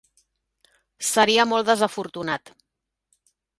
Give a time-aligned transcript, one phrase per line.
[1.09, 2.53] Seria molt desafortunat.